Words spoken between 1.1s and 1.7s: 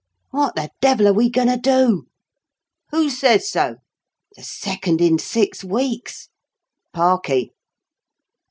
we goin' to